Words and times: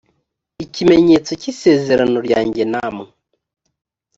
ikimenyetso 0.65 1.31
cy 1.41 1.47
isezerano 1.51 2.17
ryanjye 2.27 2.63
namwe 2.71 3.05